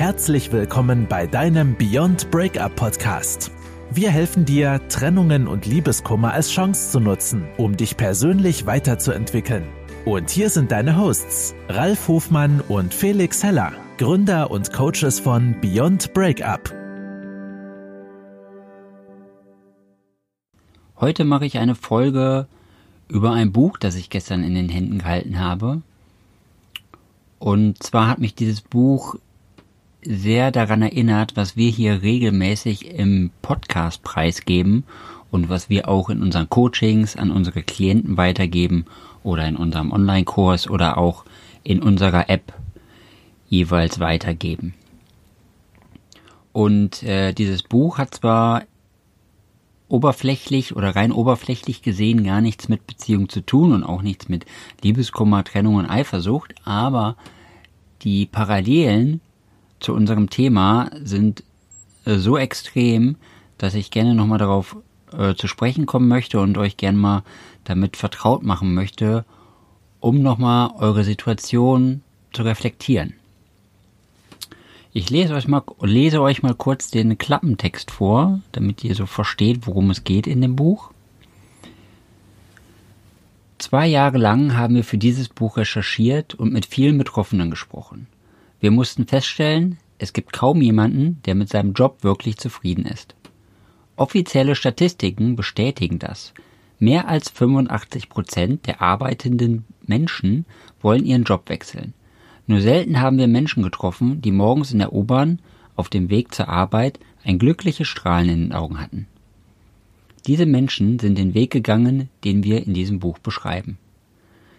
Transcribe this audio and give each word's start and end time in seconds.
Herzlich 0.00 0.50
willkommen 0.50 1.06
bei 1.06 1.26
deinem 1.26 1.76
Beyond 1.76 2.30
Breakup 2.30 2.74
Podcast. 2.74 3.52
Wir 3.90 4.10
helfen 4.10 4.46
dir, 4.46 4.80
Trennungen 4.88 5.46
und 5.46 5.66
Liebeskummer 5.66 6.32
als 6.32 6.50
Chance 6.50 6.92
zu 6.92 7.00
nutzen, 7.00 7.46
um 7.58 7.76
dich 7.76 7.98
persönlich 7.98 8.64
weiterzuentwickeln. 8.64 9.68
Und 10.06 10.30
hier 10.30 10.48
sind 10.48 10.72
deine 10.72 10.96
Hosts, 10.96 11.54
Ralf 11.68 12.08
Hofmann 12.08 12.62
und 12.62 12.94
Felix 12.94 13.42
Heller, 13.42 13.74
Gründer 13.98 14.50
und 14.50 14.72
Coaches 14.72 15.20
von 15.20 15.60
Beyond 15.60 16.14
Breakup. 16.14 16.72
Heute 20.98 21.24
mache 21.24 21.44
ich 21.44 21.58
eine 21.58 21.74
Folge 21.74 22.46
über 23.08 23.32
ein 23.32 23.52
Buch, 23.52 23.76
das 23.76 23.96
ich 23.96 24.08
gestern 24.08 24.44
in 24.44 24.54
den 24.54 24.70
Händen 24.70 25.00
gehalten 25.00 25.38
habe. 25.38 25.82
Und 27.38 27.82
zwar 27.82 28.08
hat 28.08 28.18
mich 28.18 28.34
dieses 28.34 28.62
Buch 28.62 29.16
sehr 30.02 30.50
daran 30.50 30.82
erinnert, 30.82 31.36
was 31.36 31.56
wir 31.56 31.70
hier 31.70 32.02
regelmäßig 32.02 32.94
im 32.94 33.30
Podcast 33.42 34.02
preisgeben 34.02 34.84
und 35.30 35.48
was 35.48 35.68
wir 35.68 35.88
auch 35.88 36.10
in 36.10 36.22
unseren 36.22 36.48
Coachings 36.48 37.16
an 37.16 37.30
unsere 37.30 37.62
Klienten 37.62 38.16
weitergeben 38.16 38.86
oder 39.22 39.46
in 39.46 39.56
unserem 39.56 39.92
Online-Kurs 39.92 40.68
oder 40.68 40.98
auch 40.98 41.24
in 41.62 41.82
unserer 41.82 42.30
App 42.30 42.52
jeweils 43.48 44.00
weitergeben. 44.00 44.74
Und 46.52 47.02
äh, 47.02 47.32
dieses 47.32 47.62
Buch 47.62 47.98
hat 47.98 48.14
zwar 48.14 48.62
oberflächlich 49.88 50.76
oder 50.76 50.94
rein 50.96 51.12
oberflächlich 51.12 51.82
gesehen 51.82 52.24
gar 52.24 52.40
nichts 52.40 52.68
mit 52.68 52.86
Beziehung 52.86 53.28
zu 53.28 53.40
tun 53.40 53.72
und 53.72 53.84
auch 53.84 54.02
nichts 54.02 54.28
mit 54.28 54.46
Liebeskummer, 54.82 55.44
Trennung 55.44 55.76
und 55.76 55.86
Eifersucht, 55.86 56.54
aber 56.64 57.16
die 58.02 58.26
Parallelen 58.26 59.20
zu 59.80 59.94
unserem 59.94 60.30
Thema 60.30 60.90
sind 61.02 61.42
äh, 62.04 62.16
so 62.16 62.36
extrem, 62.38 63.16
dass 63.58 63.74
ich 63.74 63.90
gerne 63.90 64.14
nochmal 64.14 64.38
darauf 64.38 64.76
äh, 65.12 65.34
zu 65.34 65.48
sprechen 65.48 65.86
kommen 65.86 66.08
möchte 66.08 66.40
und 66.40 66.56
euch 66.58 66.76
gerne 66.76 66.98
mal 66.98 67.22
damit 67.64 67.96
vertraut 67.96 68.42
machen 68.42 68.74
möchte, 68.74 69.24
um 69.98 70.22
nochmal 70.22 70.70
eure 70.78 71.04
Situation 71.04 72.02
zu 72.32 72.42
reflektieren. 72.42 73.14
Ich 74.92 75.08
lese 75.08 75.34
euch, 75.34 75.46
mal, 75.46 75.62
lese 75.82 76.20
euch 76.20 76.42
mal 76.42 76.54
kurz 76.54 76.90
den 76.90 77.16
Klappentext 77.16 77.90
vor, 77.90 78.40
damit 78.52 78.82
ihr 78.82 78.94
so 78.94 79.06
versteht, 79.06 79.66
worum 79.66 79.90
es 79.90 80.02
geht 80.02 80.26
in 80.26 80.40
dem 80.40 80.56
Buch. 80.56 80.90
Zwei 83.58 83.86
Jahre 83.86 84.18
lang 84.18 84.56
haben 84.56 84.74
wir 84.74 84.84
für 84.84 84.98
dieses 84.98 85.28
Buch 85.28 85.58
recherchiert 85.58 86.34
und 86.34 86.52
mit 86.52 86.66
vielen 86.66 86.98
Betroffenen 86.98 87.50
gesprochen. 87.50 88.08
Wir 88.60 88.70
mussten 88.70 89.06
feststellen, 89.06 89.78
es 89.98 90.12
gibt 90.12 90.32
kaum 90.32 90.60
jemanden, 90.60 91.20
der 91.24 91.34
mit 91.34 91.48
seinem 91.48 91.72
Job 91.72 92.04
wirklich 92.04 92.36
zufrieden 92.36 92.84
ist. 92.84 93.14
Offizielle 93.96 94.54
Statistiken 94.54 95.34
bestätigen 95.34 95.98
das. 95.98 96.32
Mehr 96.78 97.08
als 97.08 97.30
85 97.30 98.08
Prozent 98.08 98.66
der 98.66 98.80
arbeitenden 98.80 99.64
Menschen 99.86 100.46
wollen 100.80 101.04
ihren 101.04 101.24
Job 101.24 101.48
wechseln. 101.48 101.94
Nur 102.46 102.60
selten 102.60 103.00
haben 103.00 103.18
wir 103.18 103.28
Menschen 103.28 103.62
getroffen, 103.62 104.20
die 104.20 104.32
morgens 104.32 104.72
in 104.72 104.78
der 104.78 104.92
U-Bahn 104.92 105.40
auf 105.76 105.88
dem 105.88 106.10
Weg 106.10 106.34
zur 106.34 106.48
Arbeit 106.48 106.98
ein 107.24 107.38
glückliches 107.38 107.88
Strahlen 107.88 108.28
in 108.28 108.40
den 108.40 108.52
Augen 108.52 108.80
hatten. 108.80 109.06
Diese 110.26 110.46
Menschen 110.46 110.98
sind 110.98 111.16
den 111.16 111.32
Weg 111.34 111.50
gegangen, 111.50 112.08
den 112.24 112.44
wir 112.44 112.66
in 112.66 112.74
diesem 112.74 112.98
Buch 112.98 113.18
beschreiben. 113.18 113.78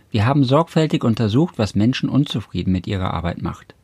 Wir 0.09 0.25
haben 0.25 0.44
sorgfältig 0.44 1.03
untersucht, 1.03 1.57
was 1.57 1.75
Menschen 1.75 2.09
unzufrieden 2.09 2.72
mit 2.72 2.88
ihrer 2.88 3.13
Arbeit 3.13 3.41
macht. 3.41 3.75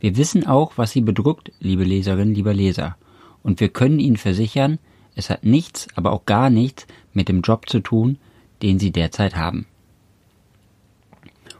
Wir 0.00 0.16
wissen 0.16 0.46
auch, 0.46 0.72
was 0.76 0.92
Sie 0.92 1.02
bedrückt, 1.02 1.52
liebe 1.60 1.84
Leserinnen, 1.84 2.34
lieber 2.34 2.54
Leser, 2.54 2.96
und 3.42 3.60
wir 3.60 3.68
können 3.68 4.00
Ihnen 4.00 4.16
versichern, 4.16 4.78
es 5.14 5.28
hat 5.28 5.44
nichts, 5.44 5.88
aber 5.94 6.12
auch 6.12 6.24
gar 6.24 6.50
nichts 6.50 6.86
mit 7.12 7.28
dem 7.28 7.42
Job 7.42 7.68
zu 7.68 7.80
tun, 7.80 8.18
den 8.62 8.78
Sie 8.78 8.90
derzeit 8.90 9.36
haben. 9.36 9.66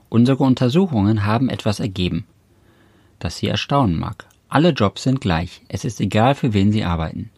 Unsere 0.08 0.42
Untersuchungen 0.42 1.24
haben 1.24 1.48
etwas 1.48 1.80
ergeben, 1.80 2.24
das 3.18 3.36
Sie 3.36 3.46
erstaunen 3.46 3.98
mag. 3.98 4.26
Alle 4.48 4.70
Jobs 4.70 5.04
sind 5.04 5.20
gleich, 5.20 5.62
es 5.68 5.84
ist 5.84 6.00
egal, 6.00 6.34
für 6.34 6.52
wen 6.54 6.72
Sie 6.72 6.82
arbeiten. 6.82 7.30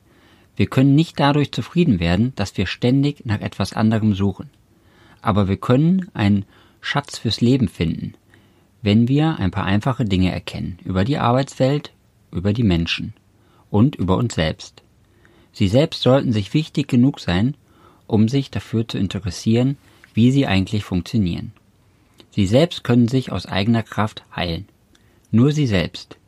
Wir 0.56 0.66
können 0.66 0.94
nicht 0.94 1.18
dadurch 1.18 1.50
zufrieden 1.50 1.98
werden, 1.98 2.32
dass 2.36 2.56
wir 2.56 2.66
ständig 2.66 3.26
nach 3.26 3.40
etwas 3.40 3.72
anderem 3.72 4.14
suchen. 4.14 4.50
Aber 5.20 5.48
wir 5.48 5.56
können 5.56 6.08
einen 6.14 6.44
Schatz 6.80 7.18
fürs 7.18 7.40
Leben 7.40 7.68
finden, 7.68 8.14
wenn 8.82 9.08
wir 9.08 9.38
ein 9.38 9.52
paar 9.52 9.64
einfache 9.64 10.04
Dinge 10.04 10.32
erkennen 10.32 10.78
über 10.84 11.04
die 11.04 11.18
Arbeitswelt, 11.18 11.92
über 12.32 12.52
die 12.52 12.64
Menschen 12.64 13.14
und 13.70 13.94
über 13.94 14.16
uns 14.16 14.34
selbst. 14.34 14.82
Sie 15.52 15.68
selbst 15.68 16.02
sollten 16.02 16.32
sich 16.32 16.52
wichtig 16.52 16.88
genug 16.88 17.20
sein, 17.20 17.56
um 18.06 18.28
sich 18.28 18.50
dafür 18.50 18.86
zu 18.86 18.98
interessieren, 18.98 19.78
wie 20.14 20.30
sie 20.32 20.46
eigentlich 20.46 20.84
funktionieren. 20.84 21.52
Sie 22.30 22.46
selbst 22.46 22.82
können 22.82 23.08
sich 23.08 23.30
aus 23.30 23.46
eigener 23.46 23.82
Kraft 23.82 24.24
heilen. 24.34 24.66
Nur 25.30 25.52
sie 25.52 25.66
selbst. 25.66 26.18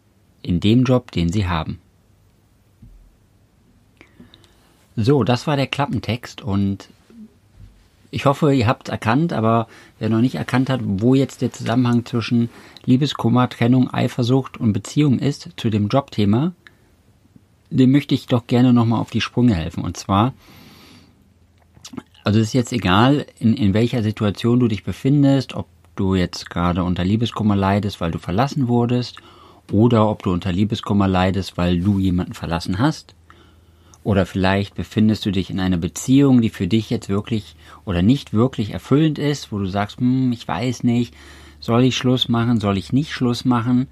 In 0.42 0.60
dem 0.60 0.84
Job, 0.84 1.10
den 1.10 1.32
sie 1.32 1.46
haben. 1.46 1.80
So, 4.96 5.24
das 5.24 5.46
war 5.46 5.56
der 5.56 5.66
Klappentext 5.66 6.42
und 6.42 6.88
ich 8.14 8.26
hoffe, 8.26 8.54
ihr 8.54 8.68
habt 8.68 8.88
erkannt, 8.88 9.32
aber 9.32 9.66
wer 9.98 10.08
noch 10.08 10.20
nicht 10.20 10.36
erkannt 10.36 10.70
hat, 10.70 10.80
wo 10.84 11.14
jetzt 11.14 11.42
der 11.42 11.52
Zusammenhang 11.52 12.06
zwischen 12.06 12.48
Liebeskummer, 12.84 13.48
Trennung, 13.48 13.92
Eifersucht 13.92 14.56
und 14.56 14.72
Beziehung 14.72 15.18
ist 15.18 15.48
zu 15.56 15.68
dem 15.68 15.88
Jobthema, 15.88 16.52
dem 17.70 17.90
möchte 17.90 18.14
ich 18.14 18.26
doch 18.26 18.46
gerne 18.46 18.72
nochmal 18.72 19.00
auf 19.00 19.10
die 19.10 19.20
Sprünge 19.20 19.54
helfen. 19.54 19.82
Und 19.82 19.96
zwar, 19.96 20.32
also 22.22 22.38
es 22.38 22.48
ist 22.48 22.52
jetzt 22.52 22.72
egal, 22.72 23.26
in, 23.40 23.54
in 23.54 23.74
welcher 23.74 24.04
Situation 24.04 24.60
du 24.60 24.68
dich 24.68 24.84
befindest, 24.84 25.54
ob 25.54 25.66
du 25.96 26.14
jetzt 26.14 26.50
gerade 26.50 26.84
unter 26.84 27.04
Liebeskummer 27.04 27.56
leidest, 27.56 28.00
weil 28.00 28.12
du 28.12 28.18
verlassen 28.18 28.68
wurdest, 28.68 29.16
oder 29.72 30.08
ob 30.08 30.22
du 30.22 30.30
unter 30.30 30.52
Liebeskummer 30.52 31.08
leidest, 31.08 31.56
weil 31.56 31.80
du 31.80 31.98
jemanden 31.98 32.34
verlassen 32.34 32.78
hast 32.78 33.14
oder 34.04 34.26
vielleicht 34.26 34.74
befindest 34.74 35.26
du 35.26 35.32
dich 35.32 35.50
in 35.50 35.58
einer 35.58 35.78
Beziehung, 35.78 36.42
die 36.42 36.50
für 36.50 36.68
dich 36.68 36.90
jetzt 36.90 37.08
wirklich 37.08 37.56
oder 37.84 38.02
nicht 38.02 38.32
wirklich 38.32 38.70
erfüllend 38.70 39.18
ist, 39.18 39.50
wo 39.50 39.58
du 39.58 39.66
sagst, 39.66 39.98
hm, 39.98 40.30
ich 40.30 40.46
weiß 40.46 40.84
nicht, 40.84 41.14
soll 41.58 41.84
ich 41.84 41.96
Schluss 41.96 42.28
machen, 42.28 42.60
soll 42.60 42.76
ich 42.76 42.92
nicht 42.92 43.12
Schluss 43.12 43.46
machen? 43.46 43.88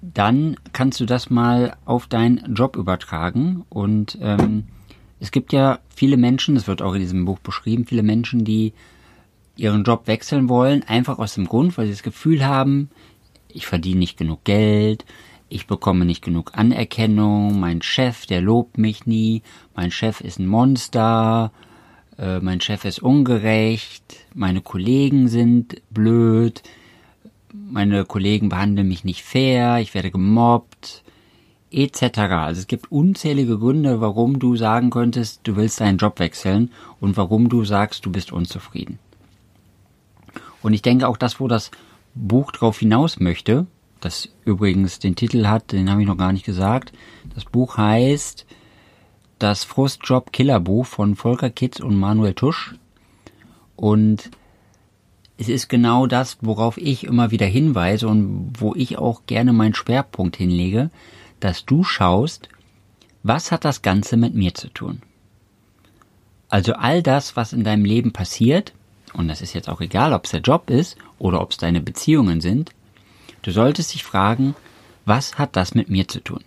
Dann 0.00 0.56
kannst 0.72 1.00
du 1.00 1.06
das 1.06 1.28
mal 1.28 1.76
auf 1.84 2.06
deinen 2.06 2.54
Job 2.54 2.76
übertragen. 2.76 3.64
Und 3.68 4.16
ähm, 4.22 4.68
es 5.18 5.32
gibt 5.32 5.52
ja 5.52 5.80
viele 5.88 6.16
Menschen, 6.16 6.54
das 6.54 6.68
wird 6.68 6.80
auch 6.80 6.94
in 6.94 7.00
diesem 7.00 7.24
Buch 7.24 7.40
beschrieben, 7.40 7.86
viele 7.86 8.04
Menschen, 8.04 8.44
die 8.44 8.72
ihren 9.56 9.82
Job 9.82 10.06
wechseln 10.06 10.48
wollen, 10.48 10.84
einfach 10.84 11.18
aus 11.18 11.34
dem 11.34 11.48
Grund, 11.48 11.76
weil 11.76 11.86
sie 11.86 11.92
das 11.92 12.04
Gefühl 12.04 12.46
haben, 12.46 12.90
ich 13.48 13.66
verdiene 13.66 13.98
nicht 13.98 14.16
genug 14.16 14.44
Geld, 14.44 15.04
ich 15.48 15.66
bekomme 15.66 16.04
nicht 16.04 16.22
genug 16.22 16.52
Anerkennung, 16.54 17.60
mein 17.60 17.82
Chef, 17.82 18.26
der 18.26 18.40
lobt 18.40 18.78
mich 18.78 19.06
nie, 19.06 19.42
mein 19.74 19.90
Chef 19.90 20.20
ist 20.20 20.38
ein 20.38 20.46
Monster, 20.46 21.52
äh, 22.18 22.40
mein 22.40 22.60
Chef 22.60 22.84
ist 22.84 23.00
ungerecht, 23.00 24.26
meine 24.34 24.60
Kollegen 24.60 25.28
sind 25.28 25.80
blöd, 25.90 26.62
meine 27.52 28.04
Kollegen 28.04 28.48
behandeln 28.48 28.88
mich 28.88 29.04
nicht 29.04 29.22
fair, 29.22 29.78
ich 29.78 29.94
werde 29.94 30.10
gemobbt, 30.10 31.04
etc. 31.70 32.18
Also 32.18 32.60
es 32.60 32.66
gibt 32.66 32.90
unzählige 32.90 33.58
Gründe, 33.58 34.00
warum 34.00 34.38
du 34.38 34.56
sagen 34.56 34.90
könntest, 34.90 35.40
du 35.44 35.56
willst 35.56 35.80
deinen 35.80 35.98
Job 35.98 36.18
wechseln 36.18 36.70
und 37.00 37.16
warum 37.16 37.48
du 37.48 37.64
sagst, 37.64 38.06
du 38.06 38.10
bist 38.10 38.32
unzufrieden. 38.32 38.98
Und 40.62 40.72
ich 40.72 40.82
denke 40.82 41.06
auch 41.06 41.16
das, 41.16 41.38
wo 41.38 41.48
das 41.48 41.70
Buch 42.14 42.50
drauf 42.50 42.78
hinaus 42.78 43.20
möchte, 43.20 43.66
das 44.00 44.28
übrigens 44.44 44.98
den 44.98 45.16
Titel 45.16 45.46
hat, 45.46 45.72
den 45.72 45.90
habe 45.90 46.02
ich 46.02 46.06
noch 46.06 46.18
gar 46.18 46.32
nicht 46.32 46.44
gesagt. 46.44 46.92
Das 47.34 47.44
Buch 47.44 47.76
heißt 47.76 48.46
Das 49.38 49.64
Frustjob 49.64 50.32
Killerbuch 50.32 50.86
von 50.86 51.16
Volker 51.16 51.50
Kitz 51.50 51.80
und 51.80 51.96
Manuel 51.96 52.34
Tusch. 52.34 52.74
Und 53.74 54.30
es 55.38 55.48
ist 55.48 55.68
genau 55.68 56.06
das, 56.06 56.38
worauf 56.40 56.78
ich 56.78 57.04
immer 57.04 57.30
wieder 57.30 57.46
hinweise 57.46 58.08
und 58.08 58.52
wo 58.58 58.74
ich 58.74 58.96
auch 58.96 59.22
gerne 59.26 59.52
meinen 59.52 59.74
Schwerpunkt 59.74 60.36
hinlege, 60.36 60.90
dass 61.40 61.66
du 61.66 61.84
schaust, 61.84 62.48
was 63.22 63.52
hat 63.52 63.64
das 63.64 63.82
Ganze 63.82 64.16
mit 64.16 64.34
mir 64.34 64.54
zu 64.54 64.68
tun? 64.68 65.02
Also 66.48 66.74
all 66.74 67.02
das, 67.02 67.36
was 67.36 67.52
in 67.52 67.64
deinem 67.64 67.84
Leben 67.84 68.12
passiert, 68.12 68.72
und 69.12 69.28
das 69.28 69.42
ist 69.42 69.52
jetzt 69.52 69.68
auch 69.68 69.80
egal, 69.80 70.12
ob 70.12 70.24
es 70.24 70.30
der 70.30 70.40
Job 70.40 70.70
ist 70.70 70.96
oder 71.18 71.40
ob 71.40 71.50
es 71.50 71.56
deine 71.56 71.80
Beziehungen 71.80 72.40
sind, 72.40 72.70
Du 73.46 73.52
solltest 73.52 73.94
dich 73.94 74.02
fragen, 74.02 74.56
was 75.04 75.38
hat 75.38 75.54
das 75.54 75.76
mit 75.76 75.88
mir 75.88 76.08
zu 76.08 76.18
tun? 76.18 76.40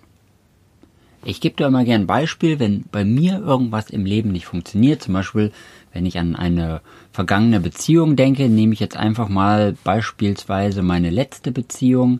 Ich 1.24 1.40
gebe 1.40 1.56
dir 1.56 1.68
immer 1.68 1.86
gern 1.86 2.02
ein 2.02 2.08
Beispiel, 2.08 2.60
wenn 2.60 2.84
bei 2.92 3.06
mir 3.06 3.40
irgendwas 3.40 3.90
im 3.90 4.06
Leben 4.06 4.34
nicht 4.34 4.46
funktioniert, 4.46 5.02
zum 5.02 5.14
Beispiel 5.14 5.54
wenn 5.94 6.06
ich 6.06 6.20
an 6.20 6.36
eine 6.36 6.82
vergangene 7.14 7.62
Beziehung 7.62 8.18
denke, 8.18 8.50
nehme 8.50 8.74
ich 8.74 8.82
jetzt 8.82 8.98
einfach 8.98 9.30
mal 9.30 9.78
beispielsweise 9.86 10.82
meine 10.82 11.10
letzte 11.10 11.54
Beziehung. 11.54 12.20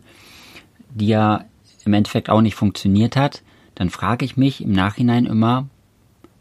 die 0.94 1.08
ja 1.08 1.44
im 1.84 1.92
Endeffekt 1.92 2.30
auch 2.30 2.40
nicht 2.40 2.54
funktioniert 2.54 3.16
hat, 3.16 3.42
dann 3.74 3.90
frage 3.90 4.24
ich 4.24 4.38
mich 4.38 4.62
im 4.62 4.72
Nachhinein 4.72 5.26
immer, 5.26 5.68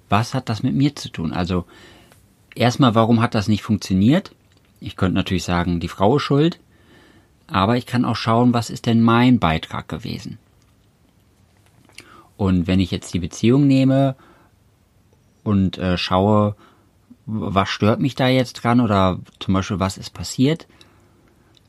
was 0.08 0.34
hat 0.34 0.48
das 0.48 0.64
mit 0.64 0.76
mir 0.76 0.96
zu 0.96 1.10
tun? 1.10 1.34
Also 1.34 1.66
erstmal, 2.56 2.96
warum 2.96 3.22
hat 3.22 3.36
das 3.36 3.50
nicht 3.50 3.64
funktioniert? 3.64 4.34
Ich 4.80 4.96
könnte 4.96 5.16
natürlich 5.16 5.44
sagen, 5.44 5.82
die 5.82 5.90
Frau 5.90 6.16
ist 6.16 6.24
schuld, 6.24 6.58
aber 7.52 7.78
ich 7.78 7.86
kann 7.86 8.06
auch 8.06 8.16
schauen, 8.16 8.54
was 8.54 8.70
ist 8.70 8.86
denn 8.86 9.02
mein 9.02 9.40
Beitrag 9.40 9.88
gewesen? 9.88 10.38
Und 12.38 12.68
wenn 12.68 12.80
ich 12.80 12.92
jetzt 12.92 13.14
die 13.14 13.20
Beziehung 13.20 13.68
nehme 13.68 14.16
und 15.44 15.78
äh, 15.78 15.98
schaue, 15.98 16.56
was 17.26 17.70
stört 17.70 18.00
mich 18.00 18.16
da 18.16 18.28
jetzt 18.28 18.54
dran 18.54 18.80
oder 18.80 19.20
zum 19.40 19.54
Beispiel, 19.54 19.80
was 19.80 19.98
ist 19.98 20.14
passiert, 20.14 20.68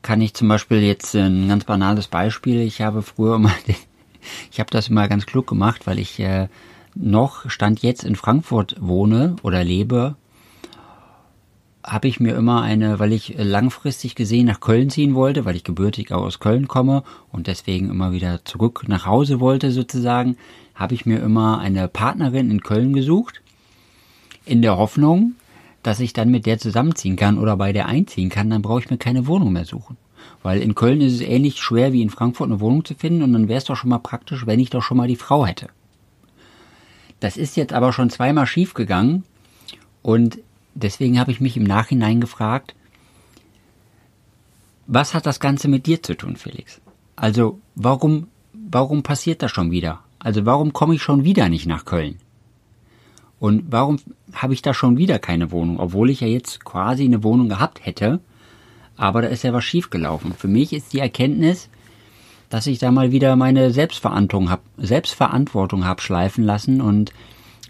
kann 0.01 0.21
ich 0.21 0.33
zum 0.33 0.47
Beispiel 0.47 0.81
jetzt 0.81 1.15
ein 1.15 1.47
ganz 1.47 1.65
banales 1.65 2.07
Beispiel. 2.07 2.61
Ich 2.61 2.81
habe 2.81 3.01
früher 3.01 3.35
immer, 3.35 3.53
ich 4.51 4.59
habe 4.59 4.69
das 4.71 4.89
immer 4.89 5.07
ganz 5.07 5.25
klug 5.25 5.47
gemacht, 5.47 5.87
weil 5.87 5.99
ich 5.99 6.19
äh, 6.19 6.47
noch 6.95 7.49
stand 7.49 7.81
jetzt 7.81 8.03
in 8.03 8.15
Frankfurt 8.15 8.75
wohne 8.79 9.35
oder 9.43 9.63
lebe, 9.63 10.15
habe 11.83 12.07
ich 12.07 12.19
mir 12.19 12.35
immer 12.35 12.61
eine, 12.61 12.99
weil 12.99 13.13
ich 13.13 13.35
langfristig 13.37 14.15
gesehen 14.15 14.47
nach 14.47 14.59
Köln 14.59 14.89
ziehen 14.89 15.15
wollte, 15.15 15.45
weil 15.45 15.55
ich 15.55 15.63
gebürtig 15.63 16.11
aus 16.11 16.39
Köln 16.39 16.67
komme 16.67 17.03
und 17.31 17.47
deswegen 17.47 17.89
immer 17.89 18.11
wieder 18.11 18.45
zurück 18.45 18.83
nach 18.87 19.05
Hause 19.05 19.39
wollte 19.39 19.71
sozusagen, 19.71 20.37
habe 20.75 20.93
ich 20.93 21.05
mir 21.05 21.19
immer 21.19 21.59
eine 21.59 21.87
Partnerin 21.87 22.51
in 22.51 22.61
Köln 22.61 22.93
gesucht, 22.93 23.41
in 24.45 24.61
der 24.61 24.77
Hoffnung, 24.77 25.33
dass 25.83 25.99
ich 25.99 26.13
dann 26.13 26.29
mit 26.29 26.45
der 26.45 26.59
zusammenziehen 26.59 27.15
kann 27.15 27.37
oder 27.37 27.57
bei 27.57 27.73
der 27.73 27.87
einziehen 27.87 28.29
kann, 28.29 28.49
dann 28.49 28.61
brauche 28.61 28.81
ich 28.81 28.89
mir 28.89 28.97
keine 28.97 29.27
Wohnung 29.27 29.53
mehr 29.53 29.65
suchen. 29.65 29.97
Weil 30.43 30.61
in 30.61 30.75
Köln 30.75 31.01
ist 31.01 31.13
es 31.13 31.21
ähnlich 31.21 31.59
schwer 31.59 31.93
wie 31.93 32.01
in 32.01 32.09
Frankfurt 32.09 32.49
eine 32.49 32.59
Wohnung 32.59 32.85
zu 32.85 32.93
finden 32.95 33.23
und 33.23 33.33
dann 33.33 33.47
wäre 33.47 33.57
es 33.57 33.65
doch 33.65 33.75
schon 33.75 33.89
mal 33.89 33.99
praktisch, 33.99 34.45
wenn 34.45 34.59
ich 34.59 34.69
doch 34.69 34.81
schon 34.83 34.97
mal 34.97 35.07
die 35.07 35.15
Frau 35.15 35.45
hätte. 35.45 35.67
Das 37.19 37.37
ist 37.37 37.55
jetzt 37.55 37.73
aber 37.73 37.93
schon 37.93 38.09
zweimal 38.09 38.47
schief 38.47 38.73
gegangen 38.73 39.23
und 40.01 40.39
deswegen 40.73 41.19
habe 41.19 41.31
ich 41.31 41.41
mich 41.41 41.57
im 41.57 41.63
Nachhinein 41.63 42.21
gefragt, 42.21 42.75
was 44.87 45.13
hat 45.13 45.25
das 45.25 45.39
Ganze 45.39 45.67
mit 45.67 45.85
dir 45.85 46.03
zu 46.03 46.15
tun, 46.15 46.35
Felix? 46.35 46.81
Also 47.15 47.59
warum, 47.75 48.27
warum 48.53 49.03
passiert 49.03 49.41
das 49.41 49.51
schon 49.51 49.71
wieder? 49.71 49.99
Also 50.19 50.45
warum 50.45 50.73
komme 50.73 50.95
ich 50.95 51.01
schon 51.01 51.23
wieder 51.23 51.49
nicht 51.49 51.65
nach 51.65 51.85
Köln? 51.85 52.17
Und 53.39 53.71
warum 53.71 53.99
habe 54.33 54.53
ich 54.53 54.61
da 54.61 54.73
schon 54.73 54.97
wieder 54.97 55.17
keine 55.17 55.51
Wohnung, 55.51 55.79
obwohl 55.79 56.09
ich 56.09 56.21
ja 56.21 56.27
jetzt 56.27 56.63
quasi 56.63 57.05
eine 57.05 57.23
Wohnung 57.23 57.49
gehabt 57.49 57.85
hätte, 57.85 58.19
aber 58.97 59.23
da 59.23 59.29
ist 59.29 59.43
ja 59.43 59.53
was 59.53 59.63
schiefgelaufen. 59.63 60.33
Für 60.33 60.47
mich 60.47 60.73
ist 60.73 60.93
die 60.93 60.99
Erkenntnis, 60.99 61.69
dass 62.49 62.67
ich 62.67 62.77
da 62.77 62.91
mal 62.91 63.11
wieder 63.11 63.35
meine 63.35 63.71
Selbstverantwortung 63.71 64.51
habe, 64.51 64.61
Selbstverantwortung 64.77 65.85
habe 65.85 66.01
schleifen 66.01 66.43
lassen 66.43 66.81
und 66.81 67.13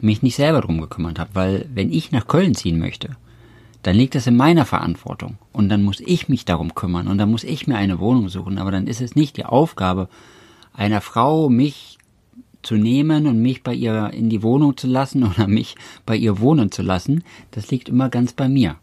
mich 0.03 0.21
nicht 0.21 0.35
selber 0.35 0.61
drum 0.61 0.81
gekümmert 0.81 1.19
habe, 1.19 1.31
weil 1.33 1.65
wenn 1.73 1.91
ich 1.91 2.11
nach 2.11 2.27
Köln 2.27 2.55
ziehen 2.55 2.79
möchte, 2.79 3.15
dann 3.83 3.95
liegt 3.95 4.15
das 4.15 4.27
in 4.27 4.37
meiner 4.37 4.65
Verantwortung 4.65 5.37
und 5.51 5.69
dann 5.69 5.83
muss 5.83 5.99
ich 5.99 6.29
mich 6.29 6.45
darum 6.45 6.75
kümmern 6.75 7.07
und 7.07 7.17
dann 7.17 7.31
muss 7.31 7.43
ich 7.43 7.67
mir 7.67 7.77
eine 7.77 7.99
Wohnung 7.99 8.29
suchen, 8.29 8.57
aber 8.57 8.71
dann 8.71 8.87
ist 8.87 9.01
es 9.01 9.15
nicht 9.15 9.37
die 9.37 9.45
Aufgabe 9.45 10.07
einer 10.73 11.01
Frau, 11.01 11.49
mich 11.49 11.97
zu 12.61 12.75
nehmen 12.75 13.25
und 13.25 13.41
mich 13.41 13.63
bei 13.63 13.73
ihr 13.73 14.11
in 14.13 14.29
die 14.29 14.43
Wohnung 14.43 14.77
zu 14.77 14.87
lassen 14.87 15.23
oder 15.31 15.47
mich 15.47 15.75
bei 16.05 16.15
ihr 16.15 16.39
wohnen 16.39 16.71
zu 16.71 16.81
lassen, 16.81 17.23
das 17.51 17.71
liegt 17.71 17.89
immer 17.89 18.09
ganz 18.09 18.33
bei 18.33 18.47
mir. 18.47 18.75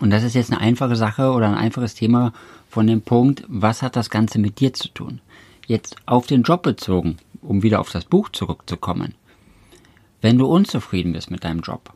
Und 0.00 0.10
das 0.10 0.22
ist 0.22 0.34
jetzt 0.34 0.50
eine 0.50 0.60
einfache 0.60 0.96
Sache 0.96 1.32
oder 1.32 1.48
ein 1.48 1.54
einfaches 1.54 1.94
Thema 1.94 2.32
von 2.68 2.86
dem 2.86 3.02
Punkt, 3.02 3.44
was 3.48 3.82
hat 3.82 3.96
das 3.96 4.08
Ganze 4.08 4.38
mit 4.38 4.60
dir 4.60 4.72
zu 4.72 4.88
tun? 4.88 5.20
Jetzt 5.66 5.96
auf 6.06 6.26
den 6.26 6.42
Job 6.42 6.62
bezogen, 6.62 7.18
um 7.42 7.62
wieder 7.62 7.80
auf 7.80 7.90
das 7.90 8.04
Buch 8.06 8.30
zurückzukommen. 8.30 9.14
Wenn 10.20 10.38
du 10.38 10.46
unzufrieden 10.46 11.12
bist 11.12 11.30
mit 11.30 11.44
deinem 11.44 11.60
Job, 11.60 11.92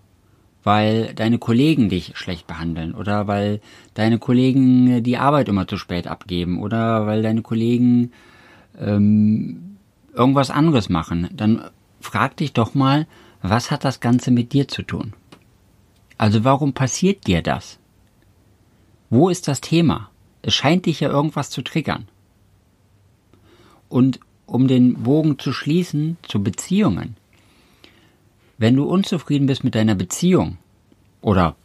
weil 0.63 1.13
deine 1.15 1.39
Kollegen 1.39 1.89
dich 1.89 2.17
schlecht 2.17 2.47
behandeln 2.47 2.95
oder 2.95 3.27
weil 3.27 3.61
deine 3.93 4.19
Kollegen 4.19 5.03
die 5.03 5.19
Arbeit 5.19 5.49
immer 5.49 5.69
zu 5.69 5.77
spät 5.77 6.07
abgeben 6.07 6.61
oder 6.63 7.07
weil 7.07 7.23
deine 7.23 7.43
Kollegen 7.43 8.13
ähm, 8.81 9.77
irgendwas 10.15 10.51
anderes 10.51 10.89
machen, 10.89 11.29
dann 11.33 11.71
frag 12.01 12.37
dich 12.39 12.53
doch 12.53 12.75
mal, 12.75 13.07
was 13.43 13.71
hat 13.71 13.85
das 13.85 14.01
Ganze 14.01 14.31
mit 14.31 14.53
dir 14.55 14.69
zu 14.69 14.83
tun? 14.83 15.13
Also 16.17 16.45
warum 16.45 16.73
passiert 16.73 17.27
dir 17.27 17.43
das? 17.43 17.79
Wo 19.11 19.29
ist 19.29 19.49
das 19.49 19.61
Thema? 19.61 20.11
Es 20.41 20.55
scheint 20.55 20.87
dich 20.87 21.01
ja 21.01 21.11
irgendwas 21.11 21.51
zu 21.51 21.63
triggern. 21.63 22.09
Und 23.89 24.21
um 24.47 24.67
den 24.67 25.03
Bogen 25.03 25.39
zu 25.39 25.53
schließen 25.53 26.17
zu 26.23 26.43
Beziehungen. 26.43 27.17
Wenn 28.59 28.77
du 28.77 28.85
unzufrieden 28.85 29.47
bist 29.47 29.65
mit 29.65 29.75
deiner 29.75 29.95
Beziehung 29.95 30.59
oder 31.21 31.57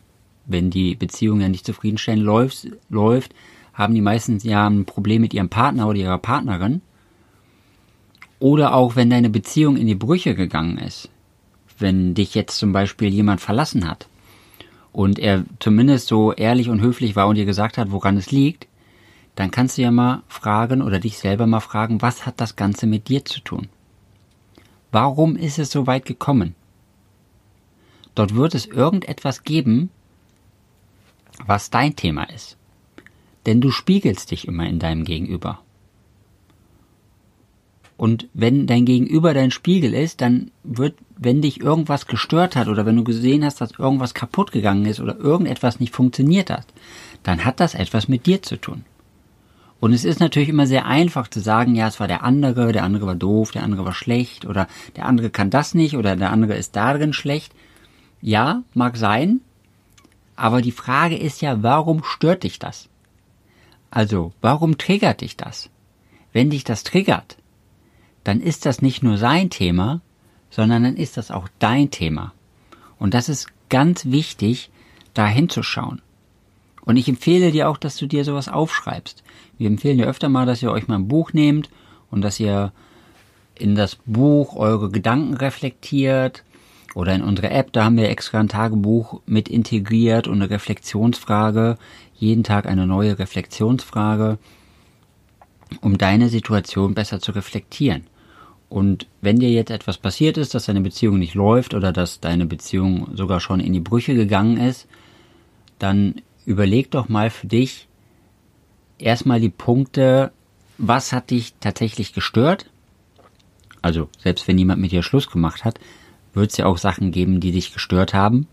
wenn 0.46 0.70
die 0.72 0.96
Beziehung 0.96 1.42
ja 1.42 1.50
nicht 1.50 1.66
zufriedenstellend 1.66 2.24
läuft, 2.24 2.68
läuft, 2.90 3.34
haben 3.74 3.94
die 3.94 4.02
meistens 4.02 4.44
ja 4.44 4.68
ein 4.68 4.86
Problem 4.86 5.22
mit 5.22 5.34
ihrem 5.34 5.50
Partner 5.50 5.88
oder 5.88 6.00
ihrer 6.00 6.18
Partnerin, 6.18 6.82
oder 8.40 8.74
auch 8.74 8.96
wenn 8.96 9.10
deine 9.10 9.30
Beziehung 9.30 9.78
in 9.78 9.88
die 9.88 9.96
Brüche 9.96 10.34
gegangen 10.34 10.78
ist. 10.78 11.10
Wenn 11.78 12.14
dich 12.14 12.36
jetzt 12.36 12.58
zum 12.58 12.72
Beispiel 12.72 13.10
jemand 13.10 13.42
verlassen 13.42 13.88
hat 13.88 14.08
und 14.92 15.20
er 15.20 15.46
zumindest 15.60 16.08
so 16.08 16.34
ehrlich 16.34 16.70
und 16.70 16.82
höflich 16.82 17.16
war 17.16 17.28
und 17.28 17.36
dir 17.36 17.46
gesagt 17.46 17.78
hat, 17.78 17.92
woran 17.92 18.18
es 18.18 18.32
liegt, 18.32 18.68
dann 19.36 19.52
kannst 19.52 19.78
du 19.78 19.84
ja 19.84 19.92
mal 19.92 20.24
fragen 20.28 20.82
oder 20.82 21.00
dich 21.00 21.18
selber 21.18 21.48
mal 21.48 21.60
fragen, 21.60 22.02
was 22.02 22.26
hat 22.26 22.42
das 22.42 22.56
Ganze 22.56 22.88
mit 22.88 23.08
dir 23.08 23.24
zu 23.24 23.40
tun? 23.42 23.70
Warum 24.92 25.36
ist 25.36 25.60
es 25.60 25.72
so 25.72 25.88
weit 25.88 26.06
gekommen? 26.06 26.56
Dort 28.16 28.36
wird 28.36 28.56
es 28.56 28.66
irgendetwas 28.66 29.44
geben, 29.44 29.90
was 31.46 31.70
dein 31.70 31.96
Thema 31.96 32.24
ist. 32.24 32.58
Denn 33.46 33.62
du 33.62 33.72
spiegelst 33.72 34.32
dich 34.32 34.48
immer 34.48 34.68
in 34.68 34.80
deinem 34.80 35.06
Gegenüber. 35.06 35.60
Und 38.00 38.30
wenn 38.34 38.66
dein 38.66 38.86
Gegenüber 38.86 39.34
dein 39.34 39.52
Spiegel 39.52 39.94
ist, 39.94 40.22
dann 40.22 40.52
wird, 40.64 40.96
wenn 41.18 41.42
dich 41.42 41.60
irgendwas 41.60 42.08
gestört 42.08 42.56
hat 42.56 42.70
oder 42.70 42.86
wenn 42.86 42.96
du 42.96 43.04
gesehen 43.04 43.44
hast, 43.44 43.60
dass 43.60 43.78
irgendwas 43.78 44.14
kaputt 44.14 44.54
gegangen 44.54 44.86
ist 44.86 45.02
oder 45.02 45.18
irgendetwas 45.18 45.82
nicht 45.82 45.94
funktioniert 45.94 46.50
hat, 46.50 46.66
dann 47.24 47.44
hat 47.44 47.60
das 47.60 47.76
etwas 47.76 48.08
mit 48.08 48.26
dir 48.26 48.42
zu 48.42 48.56
tun. 48.56 48.86
Und 49.82 49.92
es 49.94 50.06
ist 50.06 50.22
natürlich 50.22 50.48
immer 50.48 50.66
sehr 50.66 50.86
einfach 50.86 51.28
zu 51.28 51.42
sagen, 51.42 51.76
ja, 51.76 51.88
es 51.88 52.00
war 52.00 52.08
der 52.08 52.24
andere, 52.24 52.72
der 52.72 52.84
andere 52.84 53.06
war 53.06 53.16
doof, 53.16 53.52
der 53.52 53.64
andere 53.64 53.84
war 53.84 53.94
schlecht 53.94 54.46
oder 54.46 54.68
der 54.96 55.06
andere 55.06 55.30
kann 55.30 55.50
das 55.50 55.74
nicht 55.74 55.98
oder 55.98 56.16
der 56.16 56.32
andere 56.32 56.56
ist 56.56 56.78
darin 56.78 57.12
schlecht. 57.12 57.54
Ja, 58.22 58.64
mag 58.74 58.98
sein, 58.98 59.42
aber 60.36 60.62
die 60.62 60.72
Frage 60.72 61.18
ist 61.18 61.42
ja, 61.42 61.64
warum 61.64 62.04
stört 62.04 62.44
dich 62.44 62.60
das? 62.60 62.90
Also, 63.92 64.34
warum 64.42 64.78
triggert 64.78 65.22
dich 65.22 65.36
das? 65.36 65.70
Wenn 66.32 66.50
dich 66.50 66.64
das 66.64 66.84
triggert, 66.84 67.38
dann 68.24 68.40
ist 68.40 68.66
das 68.66 68.82
nicht 68.82 69.04
nur 69.04 69.18
sein 69.18 69.50
Thema, 69.50 70.02
sondern 70.50 70.84
dann 70.84 70.98
ist 70.98 71.18
das 71.18 71.32
auch 71.32 71.48
dein 71.60 71.92
Thema. 71.92 72.34
Und 73.00 73.14
das 73.14 73.30
ist 73.30 73.48
ganz 73.70 74.06
wichtig, 74.06 74.70
da 75.14 75.28
hinzuschauen. 75.28 76.02
Und 76.82 76.98
ich 76.98 77.08
empfehle 77.08 77.52
dir 77.52 77.70
auch, 77.70 77.78
dass 77.78 77.98
du 77.98 78.08
dir 78.08 78.24
sowas 78.24 78.48
aufschreibst. 78.48 79.24
Wir 79.58 79.68
empfehlen 79.68 79.98
dir 79.98 80.08
öfter 80.08 80.30
mal, 80.30 80.46
dass 80.46 80.62
ihr 80.62 80.72
euch 80.72 80.88
mal 80.88 80.96
ein 80.96 81.08
Buch 81.08 81.34
nehmt 81.34 81.70
und 82.12 82.22
dass 82.22 82.40
ihr 82.40 82.72
in 83.56 83.76
das 83.76 83.98
Buch 84.06 84.56
eure 84.56 84.90
Gedanken 84.90 85.34
reflektiert 85.34 86.44
oder 86.96 87.14
in 87.14 87.22
unsere 87.22 87.50
App, 87.50 87.72
da 87.72 87.86
haben 87.86 87.98
wir 87.98 88.10
extra 88.10 88.40
ein 88.40 88.50
Tagebuch 88.50 89.22
mit 89.26 89.48
integriert 89.48 90.28
und 90.28 90.42
eine 90.42 90.50
Reflexionsfrage, 90.50 91.78
jeden 92.16 92.44
Tag 92.44 92.66
eine 92.66 92.88
neue 92.88 93.20
Reflexionsfrage, 93.20 94.38
um 95.82 95.98
deine 95.98 96.30
Situation 96.30 96.96
besser 96.96 97.20
zu 97.20 97.32
reflektieren. 97.32 98.08
Und 98.70 99.08
wenn 99.22 99.40
dir 99.40 99.50
jetzt 99.50 99.72
etwas 99.72 99.98
passiert 99.98 100.38
ist, 100.38 100.54
dass 100.54 100.66
deine 100.66 100.82
Beziehung 100.82 101.18
nicht 101.18 101.34
läuft 101.34 101.74
oder 101.74 101.92
dass 101.92 102.20
deine 102.20 102.46
Beziehung 102.46 103.16
sogar 103.16 103.40
schon 103.40 103.60
in 103.60 103.74
die 103.74 103.80
Brüche 103.80 104.14
gegangen 104.14 104.58
ist, 104.58 104.88
dann 105.80 106.22
überleg 106.46 106.92
doch 106.92 107.10
mal 107.10 107.30
für 107.30 107.48
dich 107.48 107.88
erstmal 109.00 109.40
die 109.40 109.50
Punkte, 109.50 110.32
was 110.78 111.14
hat 111.14 111.32
dich 111.32 111.54
tatsächlich 111.60 112.14
gestört? 112.14 112.70
Also 113.82 114.10
selbst 114.20 114.48
wenn 114.48 114.58
jemand 114.58 114.82
mit 114.82 114.92
dir 114.92 115.04
Schluss 115.04 115.30
gemacht 115.30 115.66
hat, 115.66 115.80
wird 116.34 116.52
es 116.52 116.58
ja 116.58 116.66
auch 116.66 116.78
Sachen 116.78 117.12
geben, 117.12 117.40
die 117.40 117.52
dich 117.52 117.74
gestört 117.74 118.14
haben. 118.14 118.48